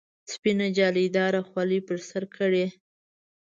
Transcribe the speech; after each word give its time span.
سپینه 0.33 0.67
جالۍ 0.77 1.07
داره 1.17 1.41
خولۍ 1.49 1.79
پر 1.87 1.97
سر 2.09 2.23
کړي. 2.37 2.65